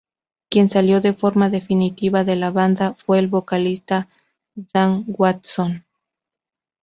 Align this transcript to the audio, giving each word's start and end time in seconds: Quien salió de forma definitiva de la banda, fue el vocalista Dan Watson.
Quien 0.49 0.67
salió 0.67 0.99
de 0.99 1.13
forma 1.13 1.51
definitiva 1.51 2.23
de 2.23 2.35
la 2.35 2.49
banda, 2.49 2.95
fue 2.95 3.19
el 3.19 3.27
vocalista 3.27 4.09
Dan 4.55 5.03
Watson. 5.05 5.85